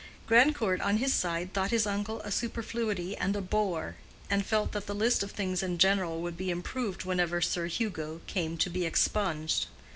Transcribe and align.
Grandcourt, 0.25 0.81
on 0.81 0.97
his 0.97 1.13
side, 1.13 1.53
thought 1.53 1.69
his 1.69 1.85
uncle 1.85 2.21
a 2.21 2.31
superfluity 2.31 3.15
and 3.15 3.35
a 3.35 3.39
bore, 3.41 3.97
and 4.31 4.43
felt 4.43 4.71
that 4.71 4.87
the 4.87 4.95
list 4.95 5.21
of 5.21 5.29
things 5.29 5.61
in 5.61 5.77
general 5.77 6.23
would 6.23 6.35
be 6.37 6.49
improved 6.49 7.05
whenever 7.05 7.39
Sir 7.39 7.67
Hugo 7.67 8.21
came 8.25 8.57
to 8.57 8.69
be 8.71 8.83
expunged. 8.87 9.67